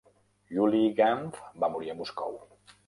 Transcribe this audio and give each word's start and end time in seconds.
Yuliy 0.55 0.87
Ganf 1.01 1.39
va 1.65 1.71
morir 1.77 1.95
a 1.95 2.01
Moscou. 2.03 2.45